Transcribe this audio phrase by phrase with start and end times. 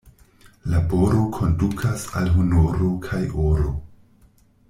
[0.71, 3.77] Laboro kondukas al honoro kaj oro.